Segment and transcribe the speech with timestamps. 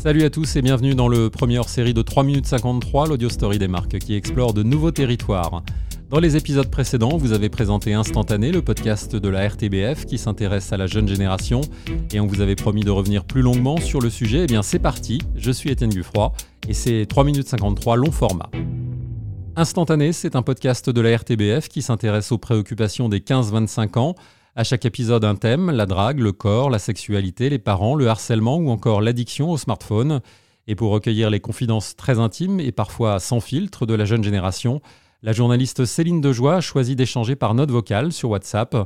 [0.00, 3.58] Salut à tous et bienvenue dans le premier hors-série de 3 minutes 53, l'audio story
[3.58, 5.64] des marques qui explore de nouveaux territoires.
[6.08, 10.72] Dans les épisodes précédents, vous avez présenté Instantané, le podcast de la RTBF qui s'intéresse
[10.72, 11.62] à la jeune génération,
[12.12, 14.44] et on vous avait promis de revenir plus longuement sur le sujet.
[14.44, 15.18] Eh bien, c'est parti.
[15.34, 16.32] Je suis Étienne Guffroy
[16.68, 18.50] et c'est 3 minutes 53 long format.
[19.56, 24.14] Instantané, c'est un podcast de la RTBF qui s'intéresse aux préoccupations des 15-25 ans.
[24.58, 28.56] À chaque épisode, un thème, la drague, le corps, la sexualité, les parents, le harcèlement
[28.56, 30.20] ou encore l'addiction au smartphone.
[30.66, 34.80] Et pour recueillir les confidences très intimes et parfois sans filtre de la jeune génération,
[35.22, 38.76] la journaliste Céline Dejoie a choisi d'échanger par note vocale sur WhatsApp.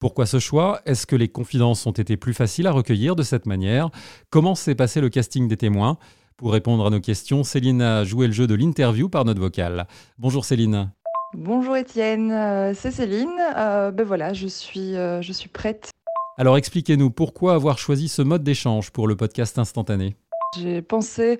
[0.00, 0.80] Pourquoi ce choix?
[0.84, 3.90] Est-ce que les confidences ont été plus faciles à recueillir de cette manière?
[4.30, 5.96] Comment s'est passé le casting des témoins?
[6.38, 9.86] Pour répondre à nos questions, Céline a joué le jeu de l'interview par note vocale.
[10.18, 10.90] Bonjour Céline.
[11.34, 13.30] Bonjour Étienne, euh, c'est Céline.
[13.56, 15.90] Euh, ben voilà, euh, je suis prête.
[16.36, 20.16] Alors expliquez-nous pourquoi avoir choisi ce mode d'échange pour le podcast instantané.
[20.56, 21.38] J'ai pensé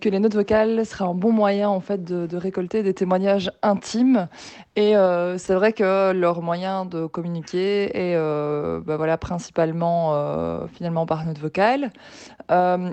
[0.00, 4.26] que les notes vocales seraient un bon moyen en fait de, récolter des témoignages intimes.
[4.74, 4.94] Et
[5.38, 11.92] c'est vrai que leur moyen de communiquer est ben voilà principalement finalement par note vocale.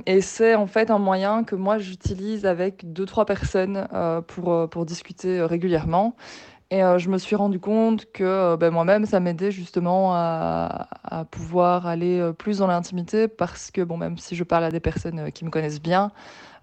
[0.05, 3.87] Et c'est en fait un moyen que moi j'utilise avec deux trois personnes
[4.27, 6.15] pour pour discuter régulièrement
[6.71, 10.87] et euh, je me suis rendu compte que euh, ben, moi-même, ça m'aidait justement à,
[11.31, 14.79] pouvoir aller euh, plus dans l'intimité parce que, bon, même si je parle à des
[14.79, 16.11] personnes qui me connaissent bien,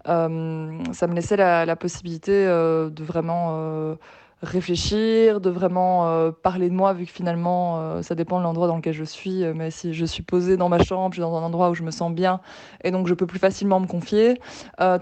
[0.05, 3.95] ça me laissait la, la possibilité de vraiment
[4.43, 8.67] réfléchir, de vraiment euh, parler de moi, vu que finalement, euh, ça dépend de l'endroit
[8.67, 9.43] dans lequel je suis.
[9.43, 11.73] Euh, mais si je suis posée dans ma chambre, je suis dans un endroit où
[11.73, 12.41] je me sens bien,
[12.83, 14.39] et donc je peux plus facilement me confier.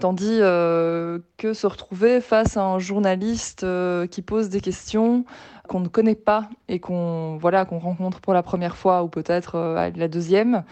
[0.00, 3.66] tandis que se retrouver face à un journaliste
[4.10, 5.24] qui pose des questions
[5.68, 9.58] qu'on ne connaît pas et qu'on voilà qu'on rencontre pour la première fois ou peut-être
[9.96, 10.64] la deuxième,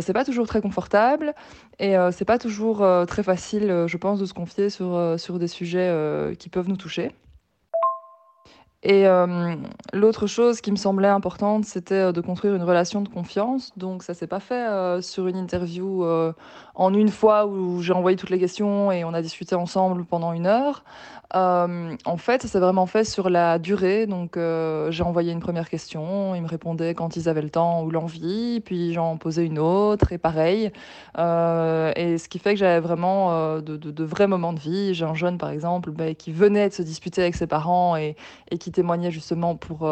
[0.00, 1.34] c'est pas toujours très confortable
[1.78, 6.34] et c'est pas toujours très facile, je pense, de se confier sur sur des sujets
[6.38, 7.12] qui peuvent nous toucher.
[8.84, 9.56] Et euh,
[9.92, 13.72] l'autre chose qui me semblait importante, c'était euh, de construire une relation de confiance.
[13.76, 16.04] Donc ça s'est pas fait euh, sur une interview
[16.74, 20.32] en une fois où j'ai envoyé toutes les questions et on a discuté ensemble pendant
[20.32, 20.84] une heure.
[21.34, 24.06] En fait, ça s'est vraiment fait sur la durée.
[24.06, 27.90] Donc, j'ai envoyé une première question, ils me répondaient quand ils avaient le temps ou
[27.90, 30.70] l'envie, puis j'en posais une autre, et pareil.
[31.16, 34.94] Et ce qui fait que j'avais vraiment de, vrais moments de vie.
[34.94, 38.16] J'ai un jeune, par exemple, bah, qui venait de se disputer avec ses parents et,
[38.58, 39.88] qui témoignait justement pour,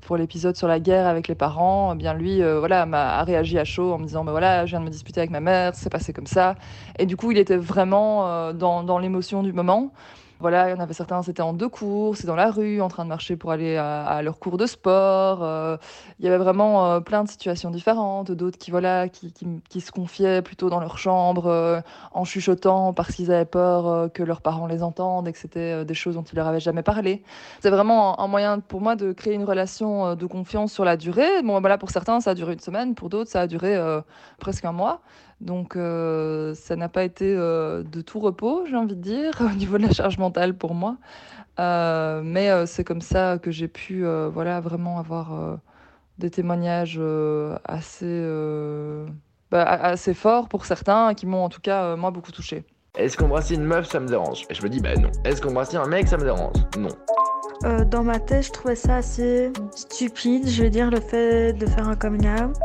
[0.00, 1.92] pour l'épisode sur la guerre avec les parents.
[1.94, 4.80] Eh bien, lui, voilà, m'a réagi à chaud en me disant, bah, voilà, je viens
[4.80, 6.54] de me disputer avec ma mère, c'est passé comme ça.
[6.98, 9.92] Et du coup, il était vraiment dans, dans l'émotion du moment.
[10.40, 12.86] Voilà, il y en avait certains, c'était en deux cours, c'est dans la rue, en
[12.86, 15.42] train de marcher pour aller à, leur cours de sport.
[15.42, 15.76] Euh,
[16.20, 19.32] il y avait vraiment euh, plein de situations différentes, d'autres qui, voilà, qui,
[19.68, 21.80] qui, se confiaient plutôt dans leur chambre euh,
[22.12, 25.94] en chuchotant parce qu'ils avaient peur que leurs parents les entendent et que c'était des
[25.94, 27.24] choses dont ils leur avaient jamais parlé.
[27.58, 31.42] C'est vraiment un, moyen pour moi de créer une relation de confiance sur la durée.
[31.42, 33.76] Bon, voilà, pour certains, ça a duré une semaine, pour d'autres, ça a duré
[34.38, 35.00] presque un mois.
[35.40, 39.56] Donc euh, ça n'a pas été euh, de tout repos, j'ai envie de dire, au
[39.56, 40.96] niveau de la charge mentale pour moi.
[41.60, 45.58] Euh, mais c'est comme ça que j'ai pu voilà, vraiment avoir
[46.18, 47.00] des témoignages
[47.64, 48.26] assez,
[49.50, 52.64] bah, assez forts pour certains, qui m'ont en tout cas, moi, beaucoup touché.
[52.96, 54.44] Est-ce qu'embrasser une meuf, ça me dérange?
[54.50, 55.10] Et je me dis, bah non.
[55.24, 56.56] Est-ce qu'embrasser un mec, ça me dérange?
[56.76, 57.84] Non.
[57.84, 61.88] dans ma tête, je trouvais ça assez stupide, je vais dire, le fait de faire
[61.88, 62.56] un coming out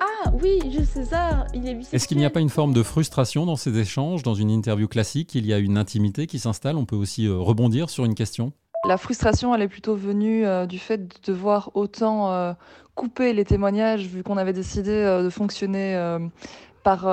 [0.00, 2.82] ah oui, je sais ça, il est Est-ce qu'il n'y a pas une forme de
[2.82, 6.76] frustration dans ces échanges Dans une interview classique, il y a une intimité qui s'installe.
[6.76, 8.52] On peut aussi euh, rebondir sur une question?
[8.86, 12.52] La frustration, elle est plutôt venue euh, du fait de devoir autant euh,
[12.94, 14.90] couper les témoignages, vu qu'on avait décidé
[15.22, 16.18] de fonctionner
[16.82, 17.04] par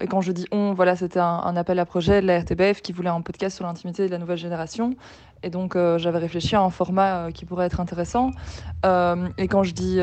[0.00, 2.80] et quand je dis on, voilà, c'était un, un, appel à projet de la RTBF
[2.80, 4.94] qui voulait un podcast sur l'intimité de la nouvelle génération.
[5.42, 8.30] Et donc, euh, j'avais réfléchi à un format euh, qui pourrait être intéressant.
[8.86, 9.98] Euh, et quand je dis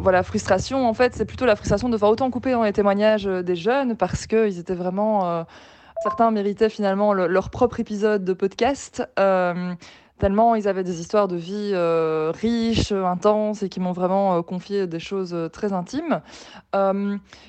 [0.00, 3.24] voilà, frustration, en fait, c'est plutôt la frustration de faire autant couper dans les témoignages
[3.24, 5.44] des jeunes parce qu'ils étaient vraiment.
[6.02, 9.06] certains méritaient finalement leur propre épisode de podcast
[10.22, 14.42] tellement ils avaient des histoires de vie euh, riches, intenses et qui m'ont vraiment euh,
[14.42, 16.20] confié des choses euh, très intimes.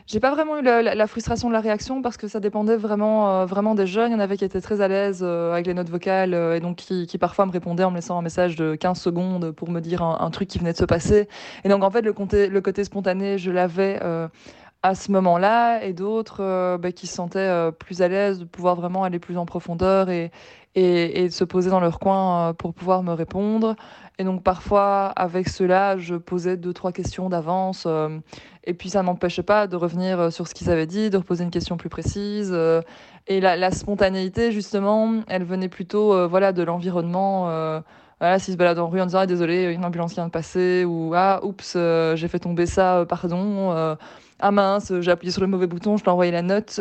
[0.07, 3.75] j'ai pas vraiment eu la, frustration de la réaction parce que ça dépendait vraiment, vraiment
[3.75, 4.09] des jeunes.
[4.09, 6.77] Il y en avait qui étaient très à l'aise avec les notes vocales et donc
[6.77, 10.01] qui, parfois me répondaient en me laissant un message de 15 secondes pour me dire
[10.01, 11.27] un, truc qui venait de se passer.
[11.63, 13.99] Et donc en fait, le, côté, le côté spontané, je l'avais
[14.83, 19.03] à ce moment-là, et d'autres bah, qui se sentaient plus à l'aise de pouvoir vraiment
[19.03, 20.31] aller plus en profondeur et,
[20.75, 23.75] et, se poser dans leur coin pour pouvoir me répondre.
[24.19, 27.87] Et donc parfois, avec cela, je posais deux, trois questions d'avance.
[28.65, 31.51] et puis ça m'empêchait pas de revenir sur ce qu'ils avaient dit, de reposer une
[31.51, 32.53] question plus précise.
[33.27, 37.81] et la, la, spontanéité, justement, elle venait plutôt voilà, de l'environnement
[38.23, 40.85] voilà, s'ils se baladent en rue en disant ah, désolé, une ambulance vient de passer,
[40.85, 43.95] ou ah, oups, euh, j'ai fait tomber ça, euh, pardon, euh,
[44.39, 46.79] ah mince, j'ai appuyé sur le mauvais bouton, je t'ai envoyé la note.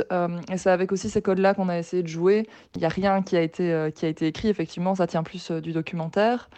[0.53, 2.49] et c'est avec aussi ces codes-là qu'on a essayé de jouer.
[2.77, 5.51] Il n'y a rien qui a, été, qui a été écrit, effectivement, ça tient plus
[5.51, 6.49] du documentaire.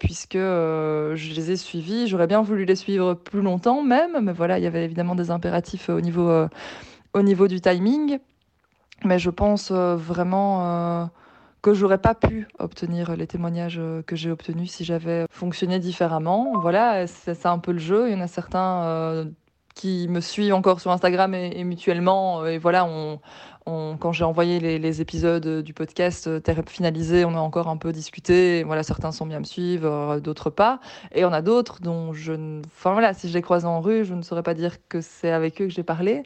[0.00, 4.58] puisque je les ai suivis, j'aurais bien voulu les suivre plus longtemps même, mais voilà,
[4.58, 6.28] il y avait évidemment des impératifs au niveau,
[7.14, 8.18] au niveau du timing.
[9.04, 11.10] Mais je pense vraiment
[11.62, 16.52] que j'aurais pas pu obtenir les témoignages euh, que j'ai obtenus si j'avais fonctionné différemment.
[16.60, 18.08] Voilà, c'est un peu le jeu.
[18.08, 19.24] Il y en a certains euh,
[19.74, 22.46] qui me suivent encore sur Instagram et, mutuellement.
[22.46, 23.20] Et voilà, on,
[23.98, 27.92] quand j'ai envoyé les, épisodes du podcast euh, Terre finalisé, on a encore un peu
[27.92, 28.62] discuté.
[28.64, 30.80] voilà, certains sont bien me suivre, d'autres pas.
[31.14, 32.62] Et on a d'autres dont je ne.
[32.66, 35.30] Enfin voilà, si je les croise en rue, je ne saurais pas dire que c'est
[35.30, 36.22] avec eux que j'ai parlé.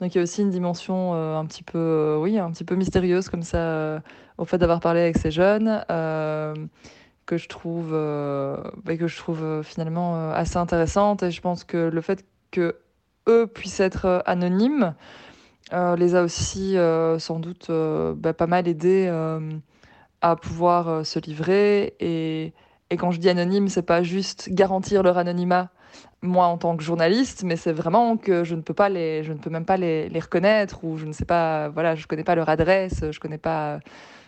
[0.00, 3.28] Donc il y a aussi une dimension un petit peu, oui, un petit peu mystérieuse
[3.28, 4.00] comme ça
[4.38, 6.54] au fait d'avoir parlé avec ces jeunes euh,
[7.26, 11.24] que je trouve, euh, bah, que je trouve euh, finalement assez intéressante.
[11.24, 12.76] Et je pense que le fait que
[13.28, 14.94] eux puissent être anonymes
[15.72, 16.76] les a aussi
[17.18, 19.10] sans doute bah, pas mal aidés
[20.20, 21.94] à pouvoir se livrer.
[22.00, 22.52] Et,
[22.96, 25.70] quand je dis anonyme, c'est pas juste garantir leur anonymat
[26.20, 29.32] moi en tant que journaliste, mais c'est vraiment que je ne peux pas les, je
[29.32, 32.34] ne peux même pas les, reconnaître ou je ne sais pas, voilà, je connais pas
[32.34, 33.78] leur adresse, je connais pas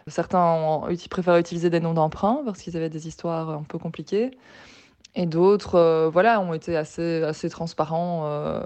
[0.07, 4.31] Certains ont, préfèrent utiliser des noms d'emprunt parce qu'ils avaient des histoires un peu compliquées.
[5.15, 8.23] Et d'autres, euh, voilà, ont été assez, assez transparents.
[8.27, 8.63] Euh,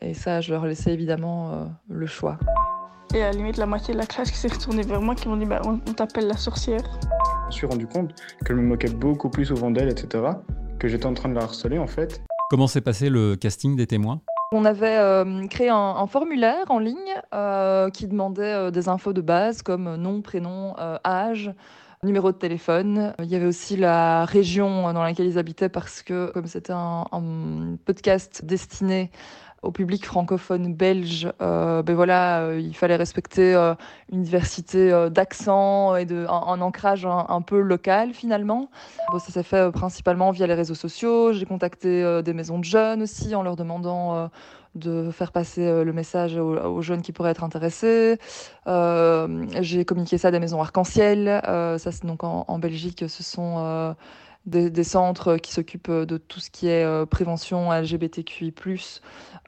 [0.00, 2.38] et ça, je leur laissais évidemment euh, le choix.
[3.14, 5.28] Et à la limite, la moitié de la classe qui s'est retournée vers moi, qui
[5.28, 6.82] m'ont dit bah, on, t'appelle la sorcière.
[7.42, 8.14] Je me suis rendu compte
[8.44, 10.24] que je me moquais beaucoup plus souvent d'elle, etc.
[10.78, 12.22] Que j'étais en train de la harceler en fait.
[12.50, 14.20] Comment s'est passé le casting des témoins?
[14.50, 16.96] On avait euh, créé un, formulaire en ligne
[17.34, 20.74] euh, qui demandait euh, des infos de base comme nom, prénom,
[21.04, 21.52] âge,
[22.02, 23.12] numéro de téléphone.
[23.18, 27.04] Il y avait aussi la région dans laquelle ils habitaient parce que comme c'était un,
[27.84, 29.10] podcast destiné
[29.62, 33.74] au public francophone belge, euh, ben voilà, euh, il fallait respecter euh,
[34.12, 38.70] une diversité d'accents et de, un, ancrage un, peu local finalement.
[39.18, 41.32] Ça s'est fait principalement via les réseaux sociaux.
[41.32, 44.30] J'ai contacté des maisons de jeunes aussi en leur demandant
[44.74, 48.18] de faire passer le message aux, jeunes qui pourraient être intéressés.
[48.66, 51.40] J'ai communiqué ça à des maisons arc-en-ciel.
[51.44, 53.94] ça, c'est donc en, Belgique, ce sont
[54.48, 58.54] des, centres qui s'occupent de tout ce qui est euh, prévention LGBTQI+,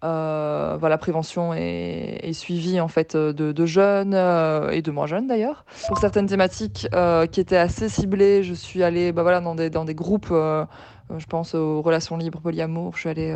[0.05, 5.65] euh, voilà, prévention et, suivi en fait de, jeunes euh, et de moins jeunes d'ailleurs.
[5.89, 6.89] Pour certaines thématiques
[7.33, 11.27] qui étaient assez ciblées, je suis allée bah, voilà, dans, des, dans des groupes, je
[11.27, 13.35] pense aux relations libres, polyamour, je suis allée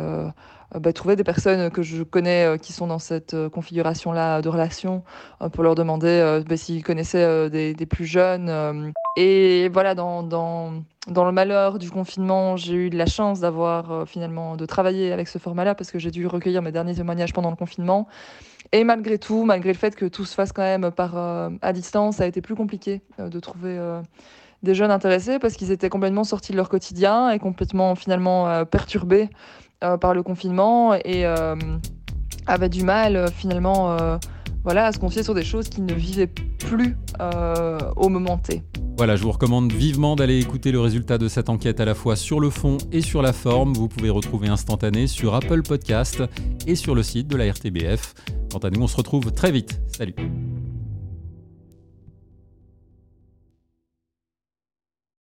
[0.79, 5.03] bah, trouver des personnes que je connais qui sont dans cette configuration-là de relations
[5.51, 8.93] pour leur demander bah, s'ils connaissaient des, plus jeunes.
[9.17, 10.23] et voilà, dans
[11.07, 15.11] dans le malheur du confinement, j'ai eu de la chance d'avoir euh, finalement de travailler
[15.11, 18.07] avec ce format-là parce que j'ai dû recueillir mes derniers témoignages pendant le confinement.
[18.71, 21.73] Et malgré tout, malgré le fait que tout se fasse quand même par euh, à
[21.73, 23.79] distance, ça a été plus compliqué euh, de trouver
[24.63, 29.29] des jeunes intéressés parce qu'ils étaient complètement sortis de leur quotidien et complètement finalement perturbés
[29.79, 31.25] par le confinement et
[32.47, 34.17] avaient du mal finalement
[34.65, 36.27] voilà, à se confier sur des choses qui ne vivaient
[36.59, 36.97] plus
[37.95, 38.63] au moment T.
[38.97, 42.15] Voilà, je vous recommande vivement d'aller écouter le résultat de cette enquête à la fois
[42.15, 43.73] sur le fond et sur la forme.
[43.73, 46.23] Vous pouvez retrouver instantané sur Apple Podcast
[46.65, 48.15] et sur le site de la RTBF.
[48.51, 49.79] Quant à nous, on se retrouve très vite.
[49.87, 50.15] Salut